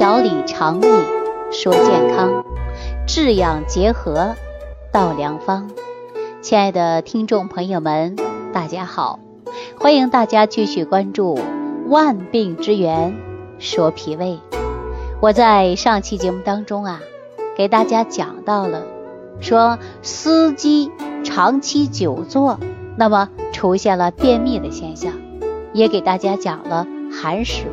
[0.00, 0.88] 调理肠胃
[1.52, 2.42] 说健康，
[3.06, 4.34] 治养结合
[4.90, 5.70] 道良方。
[6.40, 8.16] 亲爱的听众朋友们，
[8.50, 9.20] 大家好，
[9.78, 11.34] 欢迎大家继续关注
[11.86, 13.14] 《万病之源
[13.58, 14.40] 说脾胃》。
[15.20, 17.02] 我在上期节目当中啊，
[17.54, 18.84] 给大家讲到了，
[19.42, 20.90] 说司机
[21.22, 22.58] 长期久坐，
[22.96, 25.12] 那么出现了便秘的现象，
[25.74, 27.64] 也给大家讲了寒食。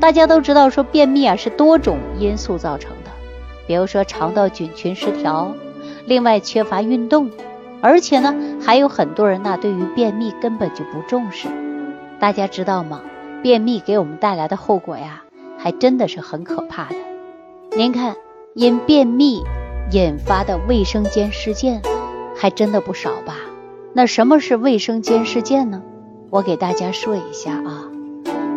[0.00, 3.10] 大家都知道，说便秘啊是多种因素造成的，
[3.66, 5.54] 比如说肠道菌群失调，
[6.06, 7.30] 另外缺乏运动，
[7.80, 11.48] 而且呢还有很多人呢对于便秘根本就不重视。
[12.20, 13.00] 大家知道吗？
[13.42, 15.22] 便秘给我们带来的后果呀，
[15.58, 16.96] 还真的是很可怕的。
[17.76, 18.16] 您看，
[18.54, 19.42] 因便秘
[19.90, 21.82] 引发的卫生间事件，
[22.36, 23.36] 还真的不少吧？
[23.92, 25.82] 那什么是卫生间事件呢？
[26.30, 27.90] 我给大家说一下啊。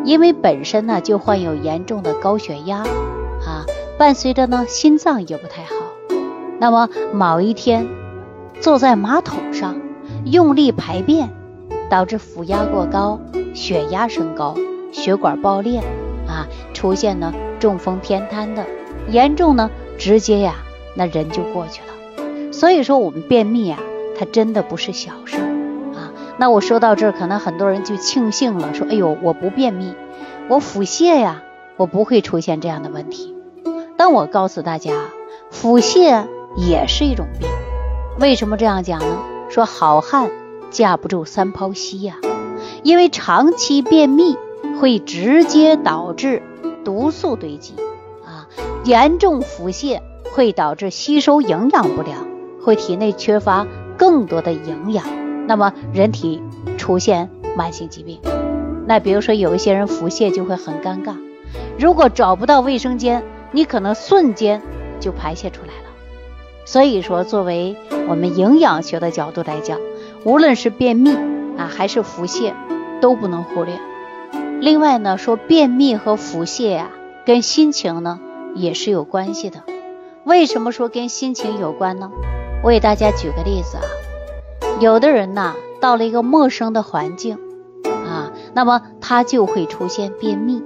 [0.09, 3.63] 因为本身呢就患有严重的高血压啊，
[4.00, 5.75] 伴随着呢心脏也不太好。
[6.59, 7.88] 那么某一天
[8.59, 9.80] 坐在马桶上
[10.25, 11.30] 用力排便，
[11.92, 13.19] 导致腹压过高，
[13.53, 14.56] 血压升高，
[14.92, 15.80] 血管爆裂
[16.28, 18.66] 啊，出现呢中风偏瘫的
[19.09, 19.69] 严重呢，
[20.00, 20.56] 直接呀
[20.95, 22.52] 那人就过去了。
[22.52, 23.78] 所以说我们便秘啊，
[24.17, 25.38] 它真的不是小事。
[26.40, 29.94] 那我说到这儿，可能很多人就庆幸了，说：“哎呦，我不便秘，
[30.48, 31.44] 我腹泻呀，
[31.76, 33.36] 我不会出现这样的问题。”
[33.98, 34.94] 但我告诉大家，
[35.52, 37.50] 腹泻也是一种病。
[38.18, 39.20] 为什么这样讲呢？
[39.50, 40.31] 说好汉
[40.72, 42.16] 架不住三泡稀呀，
[42.84, 44.38] 因为长期便秘
[44.80, 46.42] 会直接导致
[46.86, 47.76] 毒素堆积
[48.26, 48.48] 啊，
[48.86, 50.00] 严重腹泻
[50.31, 52.26] 会导致吸收营养不良，
[52.64, 55.06] 会体内缺乏更多的营养。
[55.50, 56.44] 那么人体
[56.78, 58.19] 出现慢性疾病，
[58.86, 61.16] 那比如说有一些人腹泻就会很尴尬，
[61.80, 64.61] 如果找不到卫生间，你可能瞬间
[65.00, 65.89] 就排泄出来了。
[66.66, 67.75] 所以说，作为
[68.08, 69.79] 我们营养学的角度来讲，
[70.24, 71.16] 无论是便秘
[71.57, 72.53] 啊还是腹泻，
[73.01, 73.74] 都不能忽略。
[74.62, 76.91] 另外呢，说便秘和腹泻呀，
[77.25, 78.19] 跟心情呢
[78.53, 79.63] 也是有关系的。
[80.25, 82.12] 为什么说跟心情有关呢？
[82.63, 83.84] 我给大家举个例子啊。
[84.79, 87.38] 有的人呐，到了一个陌生的环境
[87.84, 90.63] 啊，那么他就会出现便秘，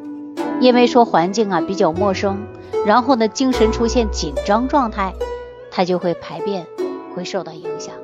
[0.60, 2.38] 因为说环境啊比较陌生，
[2.86, 5.16] 然后呢精神出现紧张状态，
[5.72, 6.68] 他就会排便
[7.16, 7.96] 会受到影响。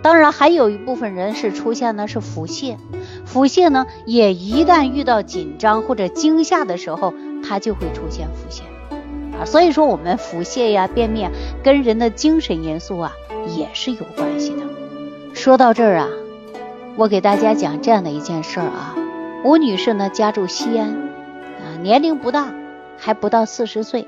[0.00, 2.78] 当然还有一部分人是出现的是腹泻，
[3.26, 7.12] 腹泻呢也一旦遇到紧张或者惊吓的时候，
[7.46, 8.62] 他就会出现腹泻
[9.38, 9.44] 啊。
[9.44, 11.30] 所以说我们腹泻呀、便秘啊，
[11.62, 13.12] 跟人的精神因素啊
[13.54, 14.64] 也是有关系的。
[15.34, 16.08] 说到这儿啊，
[16.96, 18.94] 我给大家讲这样的一件事儿啊。
[19.44, 22.54] 吴女士呢家住西安啊，年龄不大，
[22.96, 24.06] 还不到四十岁。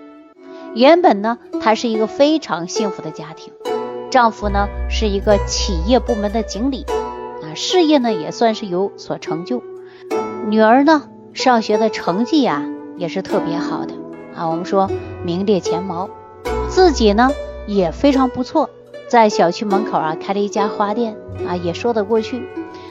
[0.74, 3.52] 原本呢，她是一个非常幸福的家庭，
[4.08, 6.86] 丈夫呢是一个企业部门的经理
[7.42, 9.62] 啊，事业呢也算是有所成就。
[10.46, 12.62] 女儿呢上学的成绩呀
[12.96, 13.94] 也是特别好的
[14.36, 14.88] 啊，我们说
[15.24, 16.08] 名列前茅。
[16.68, 17.30] 自己呢
[17.66, 18.70] 也非常不错。
[19.08, 22.42] 在小区门口啊开了一家花店啊，也说得过去。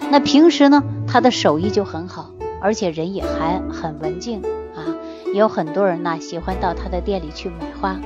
[0.10, 2.32] 那平时呢，他的手艺就很好，
[2.62, 4.42] 而且人也还很文静
[4.76, 4.96] 啊。
[5.34, 8.00] 有很多人呢喜欢到他的店里去买花，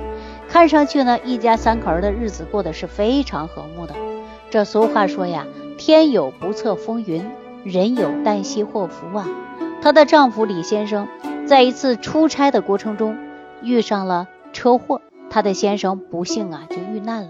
[0.48, 3.94] 看上去呢一家三口的日子过得是非常和睦的。
[4.50, 5.46] 这俗话说呀，
[5.78, 7.30] 天有不测风云，
[7.64, 9.28] 人有旦夕祸福啊。
[9.82, 11.08] 她的丈夫李先生
[11.46, 13.16] 在一次出差的过程中
[13.62, 17.30] 遇上了车祸，他的先生不幸啊就遇难了。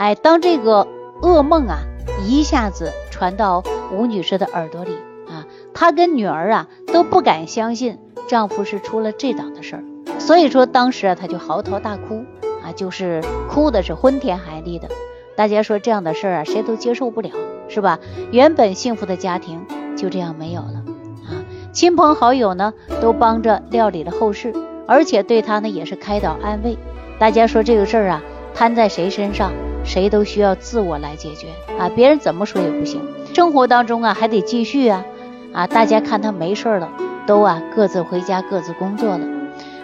[0.00, 0.88] 哎，当这个
[1.20, 1.80] 噩梦啊
[2.26, 3.62] 一下子传到
[3.92, 4.92] 吴女士的耳朵里
[5.28, 5.44] 啊，
[5.74, 9.84] 她跟女儿啊都不敢相信丈夫是出了这档的事儿，
[10.18, 12.24] 所以说当时啊她就嚎啕大哭
[12.64, 14.88] 啊，就是哭的是昏天黑地的。
[15.36, 17.28] 大家说这样的事儿啊谁都接受不了，
[17.68, 17.98] 是吧？
[18.32, 19.66] 原本幸福的家庭
[19.98, 20.82] 就这样没有了
[21.28, 22.72] 啊，亲朋好友呢
[23.02, 24.54] 都帮着料理了后事，
[24.86, 26.78] 而且对她呢也是开导安慰。
[27.18, 28.22] 大家说这个事儿啊
[28.54, 29.52] 摊在谁身上？
[29.84, 31.48] 谁都需要自我来解决
[31.78, 33.00] 啊，别人怎么说也不行。
[33.34, 35.04] 生活当中啊还得继续啊
[35.52, 35.66] 啊！
[35.66, 36.90] 大家看他没事了，
[37.26, 39.26] 都啊各自回家各自工作了。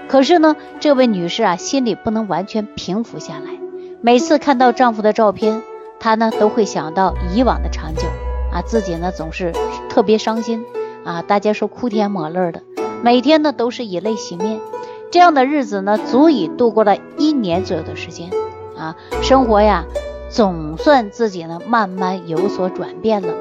[0.09, 3.59] 可是呢，这位女士啊心里不能完全平复下来。
[4.01, 5.63] 每次看到丈夫的照片，
[5.99, 8.09] 她呢都会想到以往的场景
[8.53, 9.53] 啊，自己呢总是
[9.89, 10.65] 特别伤心
[11.05, 11.23] 啊。
[11.23, 12.63] 大家说哭天抹泪的，
[13.03, 14.61] 每天呢都是以泪洗面，
[15.11, 18.31] 这样的日子呢足以度过了一年左右的时间。
[18.79, 19.85] 啊，生活呀，
[20.29, 23.35] 总算自己呢慢慢有所转变了。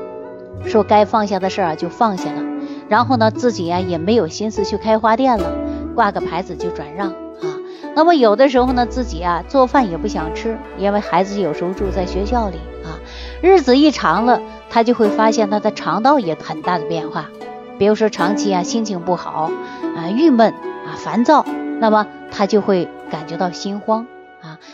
[0.65, 2.41] 说该放下的事儿啊就放下了，
[2.87, 5.51] 然后呢自己呀也没有心思去开花店了，
[5.93, 7.59] 挂个牌子就转让啊。
[7.93, 12.97] 那么有的时候呢，自己啊做饭也不想吃，因为孩子有时候住在学校里啊，
[13.41, 17.29] 日子一长了，他就会发现他的肠道也很大的变化。
[17.77, 19.51] 比如说长期啊心情不好
[19.97, 21.45] 啊郁闷啊烦躁，
[21.79, 24.07] 那么他就会感觉到心慌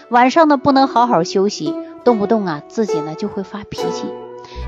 [0.09, 4.05] 晚上呢不能好好休息，动不动啊自己呢就会发脾气。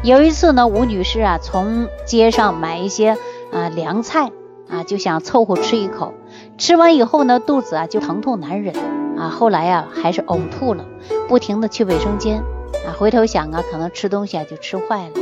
[0.03, 3.17] 有一次呢，吴女士啊从街上买一些
[3.51, 4.31] 啊凉菜
[4.69, 6.13] 啊，就想凑合吃一口，
[6.57, 8.75] 吃完以后呢肚子啊就疼痛难忍
[9.17, 10.85] 啊，后来呀还是呕吐了，
[11.27, 12.43] 不停的去卫生间
[12.85, 15.15] 啊，回头想啊可能吃东西啊就吃坏了。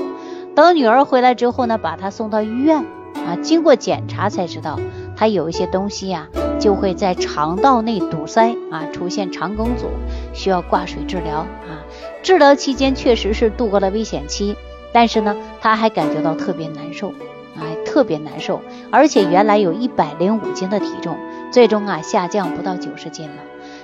[0.55, 2.85] 等女儿回来之后呢，把她送到医院。
[3.13, 4.79] 啊，经过检查才知道，
[5.15, 6.27] 她有一些东西呀，
[6.61, 9.87] 就会在肠道内堵塞啊，出现肠梗阻，
[10.31, 11.81] 需要挂水治疗啊。
[12.21, 14.55] 治疗期间确实是度过了危险期，
[14.93, 17.09] 但是呢，他还感觉到特别难受，
[17.55, 18.61] 啊，特别难受，
[18.91, 21.17] 而且原来有一百零五斤的体重，
[21.51, 23.35] 最终啊下降不到九十斤了。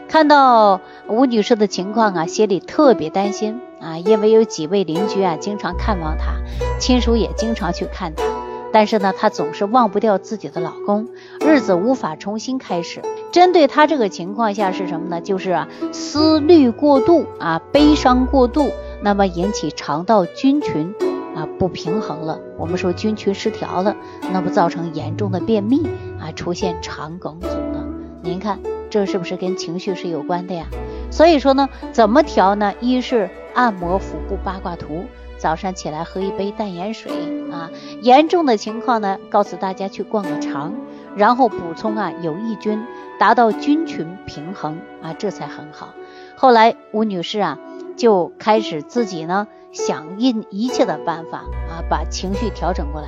[0.07, 6.35] 看到吴女士的情况啊，心里特别担心啊，因为有几位邻居啊经常看望她，
[6.79, 8.23] 亲属也经常去看她。
[8.71, 11.07] 但是呢，她总是忘不掉自己的老公，
[11.39, 13.01] 日子无法重新开始。
[13.31, 15.21] 针对她这个情况下是什么呢？
[15.21, 18.71] 就是啊，思虑过度啊，悲伤过度，
[19.01, 20.93] 那么引起肠道菌群
[21.35, 22.39] 啊不平衡了。
[22.57, 23.95] 我们说菌群失调了，
[24.31, 25.87] 那么造成严重的便秘
[26.19, 27.85] 啊，出现肠梗阻了。
[28.21, 28.59] 您看
[28.89, 30.65] 这是不是跟情绪是有关的呀？
[31.09, 32.73] 所以说呢，怎么调呢？
[32.81, 35.05] 一是按摩腹部八卦图。
[35.37, 37.11] 早上起来喝一杯淡盐水
[37.51, 37.69] 啊，
[38.01, 40.73] 严重的情况呢，告诉大家去灌个肠，
[41.15, 42.83] 然后补充啊有益菌，
[43.19, 45.89] 达到菌群平衡啊，这才很好。
[46.35, 47.59] 后来吴女士啊
[47.95, 53.07] 就开始自己呢想尽一切的办法啊，把情绪调整过来。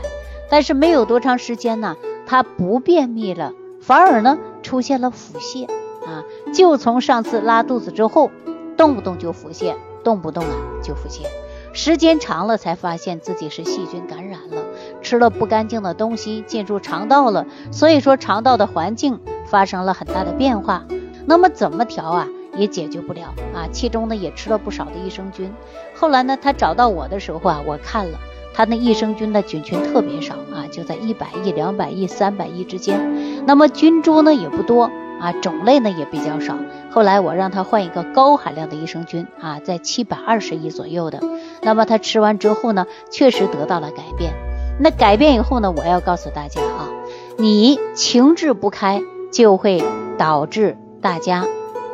[0.51, 5.67] 但是没有多长时间呢，她不便秘了，反而呢出现了腹泻
[6.05, 6.23] 啊，
[6.53, 8.31] 就从上次拉肚子之后，
[8.75, 11.23] 动不动就腹泻，动不动啊就腹泻。
[11.71, 14.63] 时间长了，才发现自己是细菌感染了，
[15.01, 20.85] 吃了不干净的东西进入肠道了，所以说肠道的环境发生了很大的变化。
[21.25, 23.67] 那么怎么调啊，也解决不了啊。
[23.71, 25.53] 其中呢也吃了不少的益生菌。
[25.95, 28.19] 后来呢，他找到我的时候啊，我看了
[28.53, 33.45] 他那益生菌的菌群特别少啊，就在一百亿、两百亿、三百亿之间。
[33.45, 34.89] 那么菌株呢也不多。
[35.19, 36.57] 啊，种类呢也比较少。
[36.91, 41.19] 后来我让他换一个高含量的益生菌啊，在七百二十亿左右的。
[41.61, 44.33] 那么他吃完之后呢，确实得到了改变。
[44.79, 46.89] 那改变以后呢，我要告诉大家啊，
[47.37, 49.01] 你情志不开
[49.31, 49.83] 就会
[50.17, 51.45] 导致大家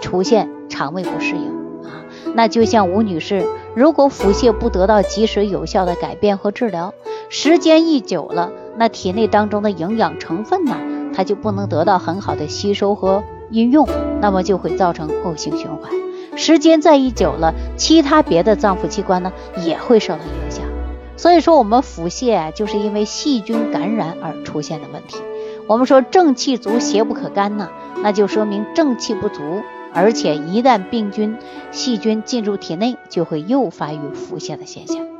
[0.01, 1.47] 出现肠胃不适应
[1.83, 2.05] 啊。
[2.35, 3.45] 那就像吴女士，
[3.75, 6.93] 如果腹泻不得到及时有效的改变和治疗，
[7.29, 10.77] 时间一久了，那体内当中的营养成分呢？
[11.15, 13.87] 它就不能得到很好的吸收和应用，
[14.21, 15.89] 那么就会造成恶性循环。
[16.35, 19.31] 时间再一久了，其他别的脏腑器官呢
[19.63, 20.65] 也会受到影响。
[21.15, 25.17] 所以说，我们腹泻就是因为细菌感染而出现的问题。
[25.65, 27.69] 我们说正气足邪不可干呢，
[28.03, 29.61] 那就说明正气不足，
[29.93, 31.37] 而且一旦病菌、
[31.71, 35.14] 细菌进入体内，就会诱发于腹泻的现象。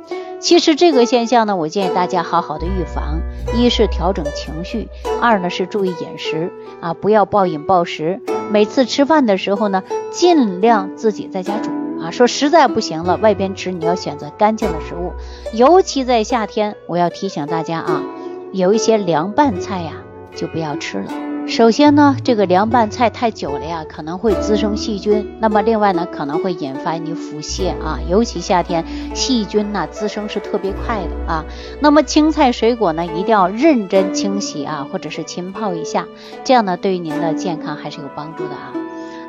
[0.46, 3.20] 其实这个现象呢，我建议大家好好的预防。
[3.52, 4.88] 一是调整情绪，
[5.20, 8.20] 二呢是注意饮食啊，不要暴饮暴食。
[8.52, 12.12] 每次吃饭的时候呢，尽量自己在家煮啊。
[12.12, 15.14] 说实在不行了，外边吃你要选择干净的食物。
[15.52, 18.04] 尤其在夏天，我要提醒大家啊，
[18.52, 19.94] 有一些凉拌菜呀，
[20.36, 21.25] 就不要吃了。
[21.48, 25.26] 首先呢，这个凉拌菜太久了呀，可能会滋生细菌。
[25.38, 28.84] 那么另外呢，可能会引发你腹泻啊，尤其夏天
[29.14, 31.44] 细菌呢滋生是特别快的啊。
[31.80, 36.06] 那么青菜水果呢，一定要认真清洗啊，或者是浸泡一下，
[36.44, 38.85] 这样呢，对于您的健康还是有帮助的啊。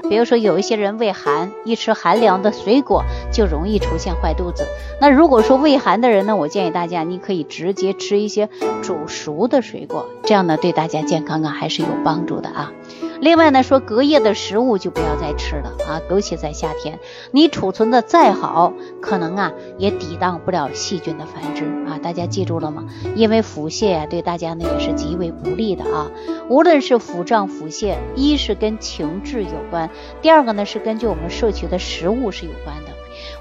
[0.10, 4.66] 比如说有一些人胃寒，一吃寒凉的水果就容易出现坏肚子。
[5.00, 8.50] 那如果说胃寒的人呢，我建议大家你可以直接吃一些
[8.82, 12.72] 煮熟的水果，这样呢对大家健康啊还是有帮助的啊。
[13.20, 17.00] 另外呢，说隔夜的食物就不要再吃了啊，尤其在夏天，
[17.32, 21.98] 你储存的再好，可能啊也抵挡不了细菌的繁殖啊。
[21.98, 22.86] 大家记住了吗？
[23.16, 26.12] 因为腹泻啊，对大家呢也是极为不利的啊。
[26.50, 29.89] 无论是腹胀、腹泻，一是跟情志有关，
[30.22, 32.92] 第二个呢是根据我们摄取的食物是有关的。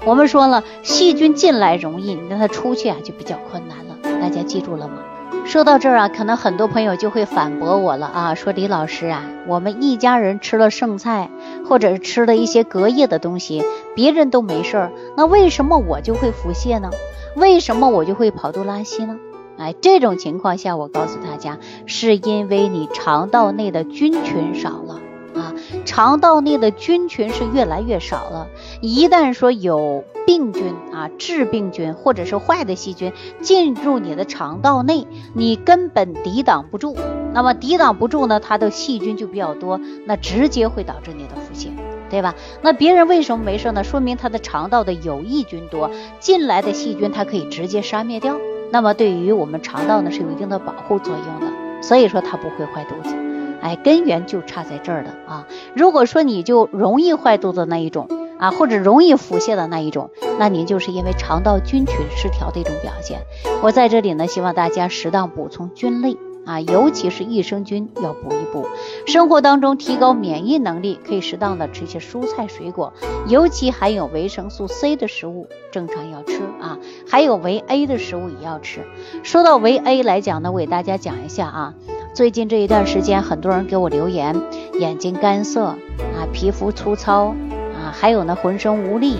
[0.05, 4.19] 我们说了，细菌进来容易，你让它出去啊就比较困难了。
[4.21, 5.03] 大家记住了吗？
[5.45, 11.29] 说到这儿啊，可能很多朋友就会反驳我了啊，说李老师啊，我们一家人吃了剩菜，
[11.65, 13.63] 或者是吃了一些隔夜的东西，
[13.95, 16.89] 别人都没事儿，那为什么我就会腹泻呢？
[17.35, 19.17] 为什么我就会跑肚拉稀呢？
[19.57, 25.01] 哎，这种情况下，我告诉大家，是因为你肠道内的菌群少了
[25.35, 25.53] 啊，
[25.85, 28.47] 肠道内的菌群是越来越少了。
[28.81, 36.95] 一旦说有病菌啊、致病菌或者是坏的细菌进入你的肠道内，你根本抵挡不住。
[37.33, 41.69] 那么抵挡不住呢，它的细菌就比较多，那直接会导致你的腹泻，
[42.09, 42.35] 对吧？
[42.61, 43.83] 那别人为什么没事呢？
[43.83, 48.37] 说明他的肠道的有益菌多，进来的细菌它可以直接杀灭掉。
[48.71, 53.15] 那么对于我们肠道呢是有一定的保护作用的，所以说它不会坏肚子，
[53.61, 55.47] 哎，根源就差在这儿的啊。
[55.73, 58.07] 如果说你就容易坏肚子那一种
[58.37, 63.21] 啊，或者容易腹泻的那一种，那您就是因为肠道菌群失调的一种表现。
[63.63, 66.17] 我在这里呢，希望大家适当补充菌类。
[66.47, 68.65] 啊，尤其是益生菌要补一补。
[69.05, 72.93] 生活当中提高免疫能力，可以适当的吃一些蔬菜水果，
[73.27, 76.79] 尤其含有维生素 C 的食物，正常要吃啊。
[77.07, 78.79] 还有维 A 的食物也要吃。
[79.23, 81.73] 说到维 A 来讲呢，我给大家讲一下啊。
[82.13, 84.41] 最近这一段时间，很多人给我留言，
[84.79, 87.35] 眼睛干涩啊，皮肤粗糙
[87.75, 89.17] 啊，还有呢浑身无力。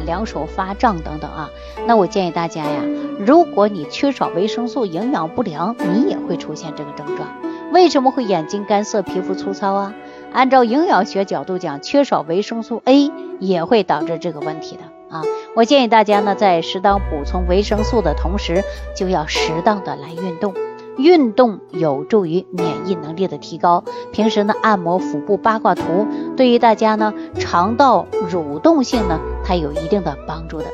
[0.00, 1.50] 两手发胀等等啊，
[1.86, 2.82] 那我建议大家呀，
[3.18, 7.28] 如果你缺少维生素，营养不良，你也会出现这个症状。
[7.72, 9.94] 为什么会眼睛干涩、皮肤粗糙啊？
[10.32, 13.10] 按照营养学角度讲，缺少维生素 A
[13.40, 14.82] 也会导致这个问题的
[15.16, 15.22] 啊。
[15.54, 18.62] 我建议大家呢，在适当补充维生素的同时，
[18.94, 20.54] 就要适当的来运动。
[20.98, 23.84] 运动有助于免疫能力的提高。
[24.12, 30.66] 平时呢，按摩腹部八卦图，对于大家呢肠道蠕动性呢，它有一定的帮助的。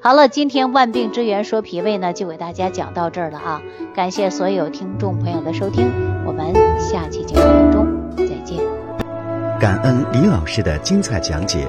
[0.00, 3.62] 好了，今天万病之源说脾胃呢，就给大家讲到这儿了啊！
[3.94, 5.90] 感谢所有听众朋友的收听，
[6.26, 7.86] 我们下期节目中
[8.16, 8.58] 再见。
[9.60, 11.68] 感恩李老师的精彩讲解。